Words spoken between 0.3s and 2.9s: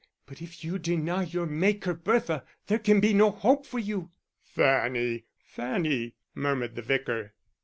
if you deny your Maker, Bertha, there